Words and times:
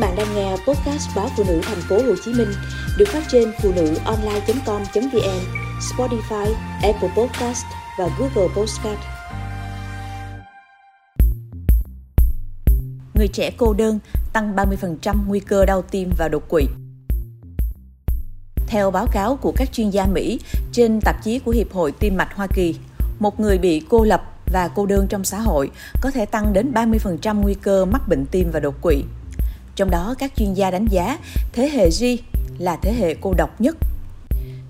bạn 0.00 0.16
đang 0.16 0.34
nghe 0.34 0.50
podcast 0.50 1.16
báo 1.16 1.28
phụ 1.36 1.44
nữ 1.48 1.60
thành 1.62 1.80
phố 1.88 1.96
Hồ 1.96 2.14
Chí 2.24 2.32
Minh 2.32 2.48
được 2.98 3.08
phát 3.08 3.22
trên 3.28 3.52
phụ 3.62 3.72
nữ 3.76 3.94
online.com.vn, 4.04 5.40
Spotify, 5.80 6.52
Apple 6.82 7.08
Podcast 7.16 7.64
và 7.98 8.08
Google 8.18 8.54
Podcast. 8.56 8.98
Người 13.14 13.28
trẻ 13.28 13.50
cô 13.56 13.72
đơn 13.72 13.98
tăng 14.32 14.56
30% 14.56 15.16
nguy 15.26 15.40
cơ 15.40 15.64
đau 15.66 15.82
tim 15.82 16.10
và 16.18 16.28
đột 16.28 16.48
quỵ. 16.48 16.66
Theo 18.66 18.90
báo 18.90 19.06
cáo 19.12 19.36
của 19.36 19.52
các 19.56 19.72
chuyên 19.72 19.90
gia 19.90 20.06
Mỹ 20.06 20.40
trên 20.72 21.00
tạp 21.00 21.24
chí 21.24 21.38
của 21.38 21.50
Hiệp 21.50 21.72
hội 21.72 21.92
Tim 21.92 22.16
mạch 22.16 22.34
Hoa 22.34 22.46
Kỳ, 22.46 22.74
một 23.18 23.40
người 23.40 23.58
bị 23.58 23.82
cô 23.88 24.04
lập 24.04 24.22
và 24.52 24.68
cô 24.68 24.86
đơn 24.86 25.06
trong 25.08 25.24
xã 25.24 25.38
hội 25.40 25.70
có 26.00 26.10
thể 26.10 26.26
tăng 26.26 26.52
đến 26.52 26.72
30% 26.72 27.40
nguy 27.40 27.54
cơ 27.54 27.84
mắc 27.84 28.08
bệnh 28.08 28.26
tim 28.26 28.50
và 28.52 28.60
đột 28.60 28.74
quỵ. 28.82 29.04
Trong 29.76 29.90
đó, 29.90 30.14
các 30.18 30.32
chuyên 30.36 30.54
gia 30.54 30.70
đánh 30.70 30.86
giá 30.90 31.18
thế 31.52 31.68
hệ 31.68 31.90
G 32.00 32.04
là 32.58 32.76
thế 32.76 32.92
hệ 32.92 33.14
cô 33.20 33.34
độc 33.34 33.60
nhất. 33.60 33.76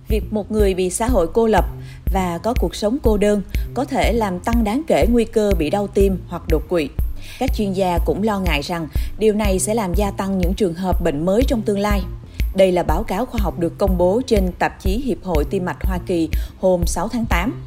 Việc 0.09 0.33
một 0.33 0.53
người 0.53 0.75
bị 0.75 0.91
xã 0.91 1.09
hội 1.09 1.27
cô 1.35 1.47
lập 1.47 1.65
và 2.13 2.39
có 2.39 2.55
cuộc 2.61 2.75
sống 2.75 2.99
cô 3.03 3.17
đơn 3.17 3.43
có 3.75 3.85
thể 3.85 4.13
làm 4.13 4.41
tăng 4.41 4.65
đáng 4.65 4.83
kể 4.87 5.07
nguy 5.11 5.25
cơ 5.25 5.53
bị 5.59 5.71
đau 5.71 5.87
tim 5.87 6.19
hoặc 6.29 6.43
đột 6.49 6.63
quỵ. 6.69 6.89
Các 7.39 7.51
chuyên 7.57 7.73
gia 7.73 7.99
cũng 8.07 8.23
lo 8.23 8.41
ngại 8.41 8.63
rằng 8.63 8.89
điều 9.19 9.35
này 9.35 9.59
sẽ 9.59 9.75
làm 9.75 9.95
gia 9.95 10.11
tăng 10.11 10.39
những 10.39 10.55
trường 10.55 10.75
hợp 10.75 11.03
bệnh 11.03 11.27
mới 11.27 11.43
trong 11.49 11.63
tương 11.63 11.79
lai. 11.79 12.03
Đây 12.55 12.73
là 12.73 12.83
báo 12.83 13.03
cáo 13.03 13.27
khoa 13.27 13.41
học 13.43 13.59
được 13.59 13.79
công 13.79 13.99
bố 13.99 14.23
trên 14.27 14.53
tạp 14.59 14.81
chí 14.81 14.91
Hiệp 14.91 15.25
hội 15.25 15.45
Tim 15.51 15.65
mạch 15.65 15.77
Hoa 15.85 15.99
Kỳ 16.07 16.29
hôm 16.61 16.87
6 16.87 17.09
tháng 17.09 17.25
8. 17.25 17.63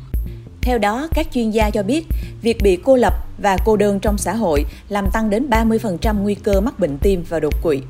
Theo 0.64 0.78
đó, 0.78 1.08
các 1.16 1.28
chuyên 1.34 1.52
gia 1.52 1.70
cho 1.70 1.84
biết, 1.84 2.06
việc 2.42 2.58
bị 2.64 2.78
cô 2.84 2.96
lập 2.96 3.14
và 3.38 3.58
cô 3.66 3.78
đơn 3.78 4.00
trong 4.00 4.18
xã 4.18 4.34
hội 4.34 4.66
làm 4.90 5.12
tăng 5.14 5.30
đến 5.30 5.48
30% 5.50 6.22
nguy 6.22 6.36
cơ 6.36 6.62
mắc 6.62 6.80
bệnh 6.80 6.98
tim 6.98 7.24
và 7.30 7.40
đột 7.40 7.54
quỵ. 7.64 7.82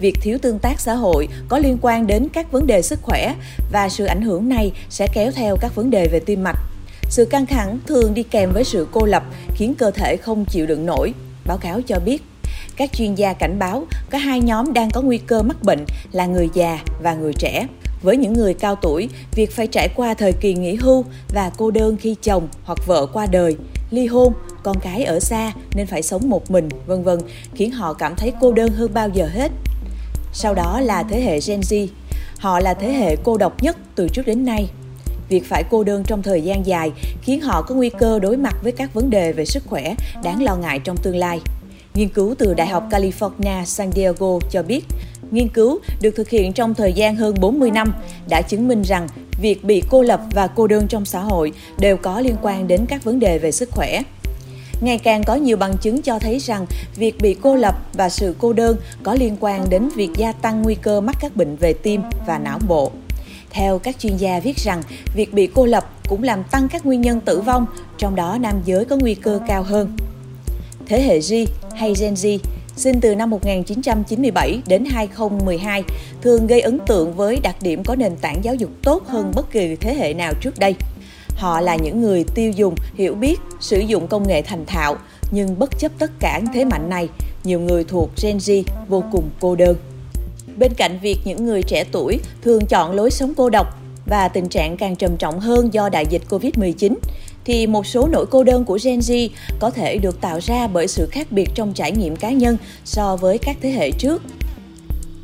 Việc 0.00 0.14
thiếu 0.22 0.38
tương 0.42 0.58
tác 0.58 0.80
xã 0.80 0.94
hội 0.94 1.28
có 1.48 1.58
liên 1.58 1.78
quan 1.82 2.06
đến 2.06 2.28
các 2.32 2.52
vấn 2.52 2.66
đề 2.66 2.82
sức 2.82 3.02
khỏe 3.02 3.34
và 3.72 3.88
sự 3.88 4.04
ảnh 4.04 4.22
hưởng 4.22 4.48
này 4.48 4.72
sẽ 4.90 5.06
kéo 5.14 5.30
theo 5.34 5.56
các 5.60 5.74
vấn 5.74 5.90
đề 5.90 6.08
về 6.12 6.20
tim 6.20 6.42
mạch. 6.42 6.58
Sự 7.10 7.24
căng 7.24 7.46
thẳng 7.46 7.78
thường 7.86 8.14
đi 8.14 8.22
kèm 8.22 8.52
với 8.52 8.64
sự 8.64 8.88
cô 8.92 9.04
lập 9.04 9.22
khiến 9.54 9.74
cơ 9.74 9.90
thể 9.90 10.16
không 10.16 10.44
chịu 10.44 10.66
đựng 10.66 10.86
nổi, 10.86 11.14
báo 11.46 11.58
cáo 11.58 11.80
cho 11.82 11.98
biết. 12.04 12.22
Các 12.76 12.92
chuyên 12.92 13.14
gia 13.14 13.32
cảnh 13.32 13.58
báo 13.58 13.86
có 14.10 14.18
hai 14.18 14.40
nhóm 14.40 14.72
đang 14.72 14.90
có 14.90 15.02
nguy 15.02 15.18
cơ 15.18 15.42
mắc 15.42 15.62
bệnh 15.62 15.84
là 16.12 16.26
người 16.26 16.48
già 16.54 16.78
và 17.02 17.14
người 17.14 17.32
trẻ. 17.32 17.66
Với 18.02 18.16
những 18.16 18.32
người 18.32 18.54
cao 18.54 18.76
tuổi, 18.76 19.08
việc 19.34 19.52
phải 19.52 19.66
trải 19.66 19.88
qua 19.96 20.14
thời 20.14 20.32
kỳ 20.32 20.54
nghỉ 20.54 20.74
hưu 20.74 21.04
và 21.28 21.50
cô 21.56 21.70
đơn 21.70 21.96
khi 21.96 22.16
chồng 22.22 22.48
hoặc 22.64 22.78
vợ 22.86 23.06
qua 23.12 23.26
đời, 23.26 23.56
ly 23.90 24.06
hôn, 24.06 24.32
con 24.62 24.76
cái 24.80 25.04
ở 25.04 25.20
xa 25.20 25.52
nên 25.74 25.86
phải 25.86 26.02
sống 26.02 26.30
một 26.30 26.50
mình, 26.50 26.68
vân 26.86 27.02
vân, 27.02 27.18
khiến 27.54 27.70
họ 27.70 27.92
cảm 27.92 28.16
thấy 28.16 28.32
cô 28.40 28.52
đơn 28.52 28.72
hơn 28.72 28.90
bao 28.94 29.08
giờ 29.08 29.28
hết. 29.32 29.52
Sau 30.32 30.54
đó 30.54 30.80
là 30.80 31.02
thế 31.02 31.20
hệ 31.20 31.40
Gen 31.46 31.60
Z. 31.60 31.86
Họ 32.38 32.60
là 32.60 32.74
thế 32.74 32.92
hệ 32.92 33.16
cô 33.16 33.36
độc 33.36 33.62
nhất 33.62 33.76
từ 33.94 34.08
trước 34.08 34.26
đến 34.26 34.44
nay. 34.44 34.68
Việc 35.28 35.44
phải 35.48 35.64
cô 35.70 35.84
đơn 35.84 36.04
trong 36.06 36.22
thời 36.22 36.42
gian 36.42 36.66
dài 36.66 36.92
khiến 37.22 37.40
họ 37.40 37.62
có 37.62 37.74
nguy 37.74 37.90
cơ 37.90 38.18
đối 38.18 38.36
mặt 38.36 38.56
với 38.62 38.72
các 38.72 38.94
vấn 38.94 39.10
đề 39.10 39.32
về 39.32 39.44
sức 39.44 39.62
khỏe 39.66 39.94
đáng 40.24 40.42
lo 40.42 40.56
ngại 40.56 40.78
trong 40.78 40.96
tương 40.96 41.16
lai. 41.16 41.40
Nghiên 41.94 42.08
cứu 42.08 42.34
từ 42.38 42.54
Đại 42.54 42.66
học 42.66 42.88
California 42.90 43.64
San 43.64 43.92
Diego 43.92 44.38
cho 44.50 44.62
biết, 44.62 44.84
Nghiên 45.30 45.48
cứu 45.48 45.78
được 46.00 46.16
thực 46.16 46.28
hiện 46.28 46.52
trong 46.52 46.74
thời 46.74 46.92
gian 46.92 47.16
hơn 47.16 47.34
40 47.40 47.70
năm 47.70 47.94
đã 48.28 48.42
chứng 48.42 48.68
minh 48.68 48.82
rằng 48.82 49.08
việc 49.40 49.64
bị 49.64 49.82
cô 49.88 50.02
lập 50.02 50.20
và 50.32 50.46
cô 50.46 50.66
đơn 50.66 50.88
trong 50.88 51.04
xã 51.04 51.20
hội 51.20 51.52
đều 51.78 51.96
có 51.96 52.20
liên 52.20 52.36
quan 52.42 52.68
đến 52.68 52.86
các 52.88 53.04
vấn 53.04 53.18
đề 53.18 53.38
về 53.38 53.52
sức 53.52 53.70
khỏe. 53.70 54.02
Ngày 54.80 54.98
càng 54.98 55.24
có 55.24 55.34
nhiều 55.34 55.56
bằng 55.56 55.76
chứng 55.78 56.02
cho 56.02 56.18
thấy 56.18 56.38
rằng 56.38 56.66
việc 56.96 57.20
bị 57.20 57.36
cô 57.42 57.56
lập 57.56 57.74
và 57.92 58.08
sự 58.08 58.34
cô 58.38 58.52
đơn 58.52 58.76
có 59.02 59.14
liên 59.14 59.36
quan 59.40 59.70
đến 59.70 59.88
việc 59.96 60.10
gia 60.16 60.32
tăng 60.32 60.62
nguy 60.62 60.74
cơ 60.74 61.00
mắc 61.00 61.16
các 61.20 61.36
bệnh 61.36 61.56
về 61.56 61.72
tim 61.72 62.02
và 62.26 62.38
não 62.38 62.58
bộ. 62.68 62.92
Theo 63.50 63.78
các 63.78 63.98
chuyên 63.98 64.16
gia 64.16 64.40
viết 64.40 64.56
rằng, 64.56 64.82
việc 65.14 65.34
bị 65.34 65.46
cô 65.46 65.66
lập 65.66 65.92
cũng 66.08 66.22
làm 66.22 66.44
tăng 66.44 66.68
các 66.68 66.86
nguyên 66.86 67.00
nhân 67.00 67.20
tử 67.20 67.40
vong, 67.40 67.66
trong 67.98 68.16
đó 68.16 68.38
nam 68.40 68.60
giới 68.64 68.84
có 68.84 68.96
nguy 68.96 69.14
cơ 69.14 69.40
cao 69.48 69.62
hơn. 69.62 69.96
Thế 70.86 71.02
hệ 71.02 71.20
G 71.20 71.34
hay 71.76 71.94
Gen 72.00 72.14
Z 72.14 72.38
sinh 72.78 73.00
từ 73.00 73.14
năm 73.14 73.30
1997 73.30 74.62
đến 74.66 74.84
2012, 74.84 75.84
thường 76.22 76.46
gây 76.46 76.60
ấn 76.60 76.78
tượng 76.86 77.12
với 77.12 77.40
đặc 77.42 77.56
điểm 77.62 77.84
có 77.84 77.94
nền 77.94 78.16
tảng 78.16 78.44
giáo 78.44 78.54
dục 78.54 78.70
tốt 78.82 79.06
hơn 79.06 79.32
bất 79.34 79.50
kỳ 79.50 79.76
thế 79.76 79.94
hệ 79.94 80.14
nào 80.14 80.32
trước 80.40 80.58
đây. 80.58 80.74
Họ 81.28 81.60
là 81.60 81.76
những 81.76 82.00
người 82.00 82.24
tiêu 82.34 82.50
dùng 82.50 82.74
hiểu 82.94 83.14
biết, 83.14 83.40
sử 83.60 83.78
dụng 83.78 84.08
công 84.08 84.28
nghệ 84.28 84.42
thành 84.42 84.66
thạo, 84.66 84.96
nhưng 85.30 85.58
bất 85.58 85.78
chấp 85.78 85.92
tất 85.98 86.10
cả 86.20 86.40
thế 86.54 86.64
mạnh 86.64 86.90
này, 86.90 87.08
nhiều 87.44 87.60
người 87.60 87.84
thuộc 87.84 88.10
Gen 88.22 88.36
Z 88.36 88.62
vô 88.88 89.04
cùng 89.12 89.30
cô 89.40 89.54
đơn. 89.54 89.76
Bên 90.58 90.72
cạnh 90.74 90.98
việc 91.02 91.18
những 91.24 91.46
người 91.46 91.62
trẻ 91.62 91.84
tuổi 91.92 92.20
thường 92.42 92.66
chọn 92.66 92.92
lối 92.92 93.10
sống 93.10 93.32
cô 93.36 93.50
độc 93.50 93.66
và 94.06 94.28
tình 94.28 94.48
trạng 94.48 94.76
càng 94.76 94.96
trầm 94.96 95.16
trọng 95.16 95.40
hơn 95.40 95.74
do 95.74 95.88
đại 95.88 96.06
dịch 96.10 96.22
Covid-19, 96.28 96.94
thì 97.48 97.66
một 97.66 97.86
số 97.86 98.08
nỗi 98.12 98.26
cô 98.30 98.44
đơn 98.44 98.64
của 98.64 98.78
Gen 98.82 98.98
Z 98.98 99.28
có 99.58 99.70
thể 99.70 99.98
được 99.98 100.20
tạo 100.20 100.38
ra 100.42 100.66
bởi 100.66 100.88
sự 100.88 101.08
khác 101.10 101.32
biệt 101.32 101.48
trong 101.54 101.72
trải 101.72 101.92
nghiệm 101.92 102.16
cá 102.16 102.30
nhân 102.30 102.56
so 102.84 103.16
với 103.16 103.38
các 103.38 103.56
thế 103.62 103.70
hệ 103.70 103.90
trước. 103.90 104.22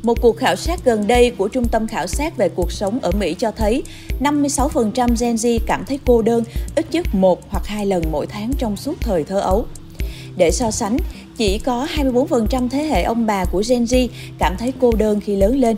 Một 0.03 0.21
cuộc 0.21 0.37
khảo 0.37 0.55
sát 0.55 0.85
gần 0.85 1.07
đây 1.07 1.31
của 1.31 1.47
Trung 1.47 1.67
tâm 1.67 1.87
Khảo 1.87 2.07
sát 2.07 2.37
về 2.37 2.49
cuộc 2.49 2.71
sống 2.71 2.99
ở 3.01 3.11
Mỹ 3.11 3.35
cho 3.39 3.51
thấy 3.51 3.83
56% 4.19 5.15
Gen 5.19 5.35
Z 5.35 5.59
cảm 5.65 5.85
thấy 5.87 5.99
cô 6.05 6.21
đơn 6.21 6.43
ít 6.75 6.85
nhất 6.91 7.05
một 7.13 7.41
hoặc 7.49 7.67
hai 7.67 7.85
lần 7.85 8.03
mỗi 8.11 8.27
tháng 8.27 8.51
trong 8.57 8.77
suốt 8.77 8.93
thời 9.01 9.23
thơ 9.23 9.39
ấu. 9.39 9.65
Để 10.37 10.51
so 10.51 10.71
sánh, 10.71 10.97
chỉ 11.37 11.59
có 11.59 11.87
24% 11.95 12.69
thế 12.69 12.83
hệ 12.83 13.03
ông 13.03 13.25
bà 13.25 13.45
của 13.45 13.63
Gen 13.69 13.83
Z 13.83 14.07
cảm 14.39 14.55
thấy 14.59 14.73
cô 14.79 14.91
đơn 14.91 15.19
khi 15.21 15.35
lớn 15.35 15.59
lên. 15.59 15.75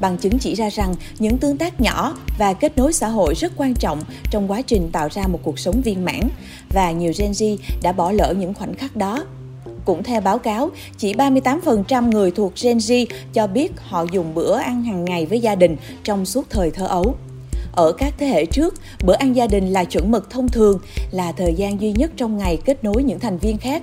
Bằng 0.00 0.18
chứng 0.18 0.38
chỉ 0.38 0.54
ra 0.54 0.70
rằng 0.70 0.94
những 1.18 1.38
tương 1.38 1.56
tác 1.56 1.80
nhỏ 1.80 2.16
và 2.38 2.52
kết 2.52 2.78
nối 2.78 2.92
xã 2.92 3.08
hội 3.08 3.34
rất 3.34 3.52
quan 3.56 3.74
trọng 3.74 4.02
trong 4.30 4.50
quá 4.50 4.62
trình 4.62 4.88
tạo 4.92 5.08
ra 5.12 5.26
một 5.26 5.40
cuộc 5.42 5.58
sống 5.58 5.80
viên 5.80 6.04
mãn 6.04 6.28
và 6.70 6.92
nhiều 6.92 7.12
Gen 7.18 7.30
Z 7.30 7.56
đã 7.82 7.92
bỏ 7.92 8.12
lỡ 8.12 8.34
những 8.38 8.54
khoảnh 8.54 8.74
khắc 8.74 8.96
đó. 8.96 9.24
Cũng 9.84 10.02
theo 10.02 10.20
báo 10.20 10.38
cáo, 10.38 10.70
chỉ 10.98 11.14
38% 11.14 12.10
người 12.10 12.30
thuộc 12.30 12.52
Gen 12.62 12.78
Z 12.78 13.06
cho 13.32 13.46
biết 13.46 13.72
họ 13.76 14.06
dùng 14.12 14.34
bữa 14.34 14.56
ăn 14.56 14.82
hàng 14.82 15.04
ngày 15.04 15.26
với 15.26 15.40
gia 15.40 15.54
đình 15.54 15.76
trong 16.04 16.26
suốt 16.26 16.50
thời 16.50 16.70
thơ 16.70 16.86
ấu. 16.86 17.14
Ở 17.72 17.92
các 17.92 18.14
thế 18.18 18.26
hệ 18.26 18.46
trước, 18.46 18.74
bữa 19.04 19.14
ăn 19.14 19.36
gia 19.36 19.46
đình 19.46 19.72
là 19.72 19.84
chuẩn 19.84 20.10
mực 20.10 20.30
thông 20.30 20.48
thường, 20.48 20.78
là 21.10 21.32
thời 21.32 21.54
gian 21.54 21.80
duy 21.80 21.92
nhất 21.92 22.10
trong 22.16 22.36
ngày 22.36 22.58
kết 22.64 22.84
nối 22.84 23.02
những 23.04 23.18
thành 23.18 23.38
viên 23.38 23.58
khác. 23.58 23.82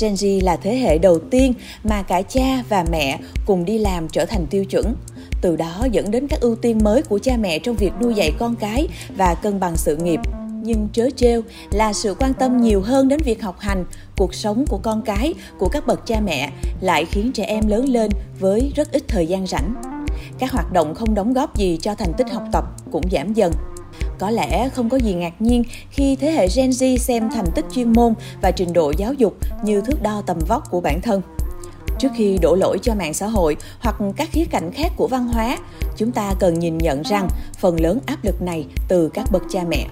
Gen 0.00 0.14
Z 0.14 0.44
là 0.44 0.56
thế 0.56 0.76
hệ 0.76 0.98
đầu 0.98 1.18
tiên 1.30 1.54
mà 1.84 2.02
cả 2.02 2.22
cha 2.22 2.62
và 2.68 2.84
mẹ 2.90 3.18
cùng 3.46 3.64
đi 3.64 3.78
làm 3.78 4.08
trở 4.08 4.24
thành 4.24 4.46
tiêu 4.50 4.64
chuẩn 4.64 4.94
từ 5.40 5.56
đó 5.56 5.86
dẫn 5.92 6.10
đến 6.10 6.28
các 6.28 6.40
ưu 6.40 6.56
tiên 6.56 6.78
mới 6.82 7.02
của 7.02 7.18
cha 7.18 7.36
mẹ 7.36 7.58
trong 7.58 7.76
việc 7.76 7.92
nuôi 8.02 8.14
dạy 8.14 8.32
con 8.38 8.56
cái 8.56 8.88
và 9.16 9.34
cân 9.34 9.60
bằng 9.60 9.76
sự 9.76 9.96
nghiệp 9.96 10.20
nhưng 10.62 10.88
trớ 10.92 11.08
trêu 11.16 11.42
là 11.70 11.92
sự 11.92 12.14
quan 12.18 12.34
tâm 12.34 12.56
nhiều 12.56 12.80
hơn 12.80 13.08
đến 13.08 13.20
việc 13.24 13.42
học 13.42 13.58
hành, 13.58 13.84
cuộc 14.16 14.34
sống 14.34 14.64
của 14.68 14.78
con 14.82 15.02
cái, 15.02 15.34
của 15.58 15.68
các 15.68 15.86
bậc 15.86 16.06
cha 16.06 16.20
mẹ 16.20 16.50
lại 16.80 17.04
khiến 17.04 17.32
trẻ 17.34 17.44
em 17.44 17.66
lớn 17.66 17.88
lên 17.88 18.10
với 18.40 18.72
rất 18.76 18.92
ít 18.92 19.02
thời 19.08 19.26
gian 19.26 19.46
rảnh. 19.46 19.74
Các 20.38 20.52
hoạt 20.52 20.72
động 20.72 20.94
không 20.94 21.14
đóng 21.14 21.32
góp 21.32 21.56
gì 21.56 21.78
cho 21.82 21.94
thành 21.94 22.12
tích 22.18 22.30
học 22.32 22.42
tập 22.52 22.64
cũng 22.92 23.04
giảm 23.12 23.32
dần. 23.32 23.52
Có 24.18 24.30
lẽ 24.30 24.68
không 24.68 24.88
có 24.88 24.96
gì 24.96 25.14
ngạc 25.14 25.42
nhiên 25.42 25.64
khi 25.90 26.16
thế 26.16 26.30
hệ 26.30 26.48
Gen 26.56 26.70
Z 26.70 26.96
xem 26.96 27.30
thành 27.34 27.46
tích 27.54 27.64
chuyên 27.74 27.92
môn 27.92 28.14
và 28.42 28.50
trình 28.50 28.72
độ 28.72 28.92
giáo 28.96 29.12
dục 29.12 29.36
như 29.64 29.80
thước 29.80 30.02
đo 30.02 30.22
tầm 30.26 30.38
vóc 30.48 30.70
của 30.70 30.80
bản 30.80 31.00
thân. 31.00 31.22
Trước 31.98 32.08
khi 32.14 32.38
đổ 32.42 32.54
lỗi 32.54 32.78
cho 32.82 32.94
mạng 32.94 33.14
xã 33.14 33.26
hội 33.26 33.56
hoặc 33.80 33.96
các 34.16 34.28
khía 34.32 34.44
cạnh 34.50 34.72
khác 34.72 34.92
của 34.96 35.08
văn 35.08 35.28
hóa, 35.28 35.58
chúng 35.96 36.12
ta 36.12 36.34
cần 36.38 36.58
nhìn 36.58 36.78
nhận 36.78 37.02
rằng 37.02 37.28
phần 37.58 37.80
lớn 37.80 37.98
áp 38.06 38.24
lực 38.24 38.42
này 38.42 38.66
từ 38.88 39.08
các 39.08 39.32
bậc 39.32 39.42
cha 39.50 39.64
mẹ. 39.68 39.86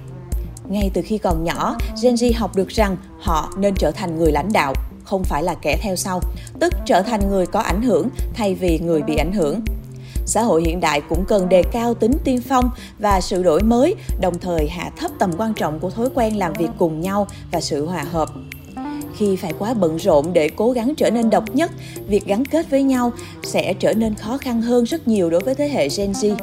Ngay 0.68 0.90
từ 0.94 1.02
khi 1.04 1.18
còn 1.18 1.44
nhỏ, 1.44 1.76
Gen 2.02 2.14
Z 2.14 2.32
học 2.36 2.56
được 2.56 2.68
rằng 2.68 2.96
họ 3.20 3.52
nên 3.58 3.74
trở 3.74 3.90
thành 3.90 4.18
người 4.18 4.32
lãnh 4.32 4.52
đạo, 4.52 4.74
không 5.04 5.24
phải 5.24 5.42
là 5.42 5.54
kẻ 5.54 5.78
theo 5.82 5.96
sau, 5.96 6.20
tức 6.60 6.74
trở 6.86 7.02
thành 7.02 7.30
người 7.30 7.46
có 7.46 7.60
ảnh 7.60 7.82
hưởng 7.82 8.08
thay 8.34 8.54
vì 8.54 8.78
người 8.78 9.02
bị 9.02 9.16
ảnh 9.16 9.32
hưởng. 9.32 9.60
Xã 10.26 10.42
hội 10.42 10.62
hiện 10.62 10.80
đại 10.80 11.00
cũng 11.08 11.24
cần 11.24 11.48
đề 11.48 11.62
cao 11.72 11.94
tính 11.94 12.12
tiên 12.24 12.40
phong 12.48 12.70
và 12.98 13.20
sự 13.20 13.42
đổi 13.42 13.62
mới, 13.62 13.94
đồng 14.20 14.38
thời 14.38 14.68
hạ 14.68 14.90
thấp 14.96 15.10
tầm 15.18 15.30
quan 15.38 15.54
trọng 15.54 15.80
của 15.80 15.90
thói 15.90 16.08
quen 16.14 16.36
làm 16.36 16.52
việc 16.52 16.70
cùng 16.78 17.00
nhau 17.00 17.26
và 17.52 17.60
sự 17.60 17.86
hòa 17.86 18.04
hợp 18.12 18.28
khi 19.16 19.36
phải 19.36 19.52
quá 19.58 19.74
bận 19.74 19.96
rộn 19.96 20.32
để 20.32 20.48
cố 20.56 20.70
gắng 20.70 20.94
trở 20.96 21.10
nên 21.10 21.30
độc 21.30 21.54
nhất, 21.54 21.70
việc 22.08 22.26
gắn 22.26 22.44
kết 22.44 22.70
với 22.70 22.82
nhau 22.82 23.12
sẽ 23.42 23.74
trở 23.74 23.92
nên 23.94 24.14
khó 24.14 24.38
khăn 24.38 24.62
hơn 24.62 24.84
rất 24.84 25.08
nhiều 25.08 25.30
đối 25.30 25.40
với 25.40 25.54
thế 25.54 25.68
hệ 25.68 25.88
gen 25.96 26.12
z. 26.12 26.34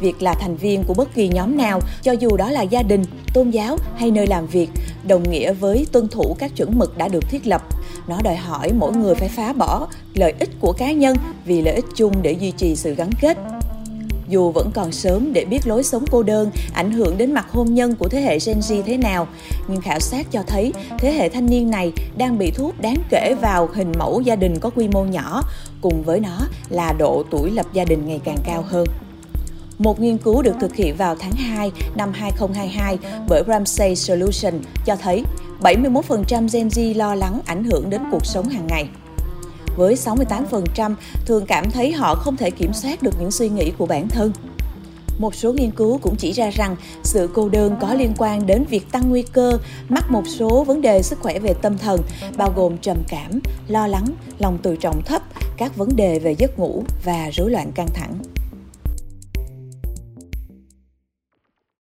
Việc 0.00 0.22
là 0.22 0.34
thành 0.34 0.56
viên 0.56 0.84
của 0.84 0.94
bất 0.94 1.14
kỳ 1.14 1.28
nhóm 1.28 1.56
nào, 1.56 1.80
cho 2.02 2.12
dù 2.12 2.36
đó 2.36 2.50
là 2.50 2.62
gia 2.62 2.82
đình, 2.82 3.02
tôn 3.34 3.50
giáo 3.50 3.76
hay 3.96 4.10
nơi 4.10 4.26
làm 4.26 4.46
việc, 4.46 4.68
đồng 5.08 5.30
nghĩa 5.30 5.52
với 5.52 5.86
tuân 5.92 6.08
thủ 6.08 6.36
các 6.38 6.56
chuẩn 6.56 6.78
mực 6.78 6.98
đã 6.98 7.08
được 7.08 7.30
thiết 7.30 7.46
lập. 7.46 7.62
Nó 8.08 8.20
đòi 8.22 8.36
hỏi 8.36 8.72
mỗi 8.72 8.92
người 8.92 9.14
phải 9.14 9.28
phá 9.28 9.52
bỏ 9.52 9.86
lợi 10.14 10.34
ích 10.38 10.50
của 10.60 10.72
cá 10.72 10.92
nhân 10.92 11.16
vì 11.44 11.62
lợi 11.62 11.74
ích 11.74 11.84
chung 11.96 12.22
để 12.22 12.32
duy 12.32 12.50
trì 12.50 12.76
sự 12.76 12.94
gắn 12.94 13.10
kết. 13.20 13.38
Dù 14.32 14.50
vẫn 14.50 14.70
còn 14.74 14.92
sớm 14.92 15.32
để 15.32 15.44
biết 15.44 15.66
lối 15.66 15.84
sống 15.84 16.04
cô 16.10 16.22
đơn 16.22 16.50
ảnh 16.72 16.92
hưởng 16.92 17.18
đến 17.18 17.32
mặt 17.32 17.46
hôn 17.50 17.74
nhân 17.74 17.94
của 17.96 18.08
thế 18.08 18.20
hệ 18.20 18.38
Gen 18.46 18.58
Z 18.58 18.82
thế 18.82 18.96
nào, 18.96 19.28
nhưng 19.68 19.80
khảo 19.80 20.00
sát 20.00 20.26
cho 20.30 20.42
thấy 20.46 20.72
thế 20.98 21.12
hệ 21.12 21.28
thanh 21.28 21.46
niên 21.46 21.70
này 21.70 21.92
đang 22.16 22.38
bị 22.38 22.50
thuốc 22.50 22.80
đáng 22.80 22.96
kể 23.10 23.34
vào 23.40 23.68
hình 23.74 23.92
mẫu 23.98 24.20
gia 24.20 24.36
đình 24.36 24.58
có 24.60 24.70
quy 24.70 24.88
mô 24.88 25.04
nhỏ, 25.04 25.42
cùng 25.80 26.02
với 26.02 26.20
nó 26.20 26.38
là 26.68 26.92
độ 26.98 27.24
tuổi 27.30 27.50
lập 27.50 27.66
gia 27.72 27.84
đình 27.84 28.06
ngày 28.06 28.20
càng 28.24 28.38
cao 28.44 28.64
hơn. 28.68 28.86
Một 29.78 30.00
nghiên 30.00 30.18
cứu 30.18 30.42
được 30.42 30.54
thực 30.60 30.74
hiện 30.74 30.96
vào 30.96 31.16
tháng 31.20 31.32
2 31.32 31.72
năm 31.94 32.12
2022 32.12 32.98
bởi 33.28 33.42
Ramsey 33.46 33.96
Solution 33.96 34.54
cho 34.86 34.96
thấy 34.96 35.24
71% 35.60 36.48
Gen 36.52 36.68
Z 36.68 36.96
lo 36.96 37.14
lắng 37.14 37.40
ảnh 37.46 37.64
hưởng 37.64 37.90
đến 37.90 38.00
cuộc 38.10 38.26
sống 38.26 38.48
hàng 38.48 38.66
ngày. 38.66 38.88
Với 39.76 39.94
68% 39.94 40.94
thường 41.26 41.46
cảm 41.46 41.70
thấy 41.70 41.92
họ 41.92 42.14
không 42.14 42.36
thể 42.36 42.50
kiểm 42.50 42.72
soát 42.72 43.02
được 43.02 43.14
những 43.20 43.30
suy 43.30 43.48
nghĩ 43.48 43.72
của 43.78 43.86
bản 43.86 44.08
thân. 44.08 44.32
Một 45.18 45.34
số 45.34 45.52
nghiên 45.52 45.70
cứu 45.70 45.98
cũng 46.02 46.16
chỉ 46.16 46.32
ra 46.32 46.50
rằng 46.50 46.76
sự 47.02 47.30
cô 47.34 47.48
đơn 47.48 47.76
có 47.80 47.94
liên 47.94 48.14
quan 48.18 48.46
đến 48.46 48.64
việc 48.70 48.92
tăng 48.92 49.10
nguy 49.10 49.22
cơ 49.22 49.58
mắc 49.88 50.10
một 50.10 50.22
số 50.26 50.64
vấn 50.64 50.80
đề 50.80 51.02
sức 51.02 51.18
khỏe 51.20 51.38
về 51.38 51.54
tâm 51.62 51.78
thần, 51.78 52.00
bao 52.36 52.52
gồm 52.56 52.78
trầm 52.78 52.96
cảm, 53.08 53.40
lo 53.68 53.86
lắng, 53.86 54.06
lòng 54.38 54.58
tự 54.62 54.76
trọng 54.76 55.02
thấp, 55.02 55.22
các 55.56 55.76
vấn 55.76 55.96
đề 55.96 56.18
về 56.18 56.34
giấc 56.38 56.58
ngủ 56.58 56.84
và 57.04 57.30
rối 57.32 57.50
loạn 57.50 57.72
căng 57.72 57.88
thẳng. 57.94 58.18